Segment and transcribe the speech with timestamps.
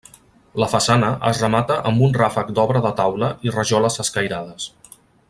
[0.61, 4.71] La façana es remata amb un ràfec d'obra de taula i rajoles escairades.